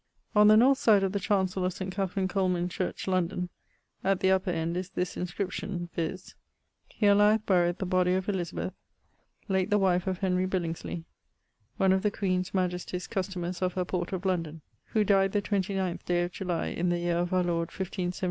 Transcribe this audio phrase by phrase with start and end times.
[0.35, 1.93] On the north side of the chancell of St.
[1.93, 3.49] Katharine Coleman church London
[4.03, 6.33] at the upper end is this inscription, viz:
[6.89, 8.73] Here lieth buried the body of Elizabeth,
[9.47, 11.03] late the wife of Henry Billingsley,
[11.77, 16.03] one of the Queene's majestie's customers of her port of London, who dyed the 29th
[16.05, 18.13] day of July in the yeare of our Lord God 1577.